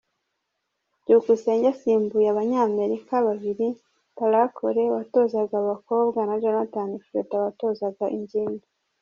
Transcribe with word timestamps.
Byukusenge 1.01 1.67
asimbuye 1.73 2.27
Abanyamerika 2.29 3.13
babiri 3.27 3.67
Tarah 4.17 4.49
Cole 4.57 4.83
watozaga 4.95 5.53
abakobwa 5.63 6.19
na 6.27 6.35
Jonathan 6.43 6.89
Freter 7.05 7.39
watozaga 7.45 8.05
ingimbi. 8.17 8.65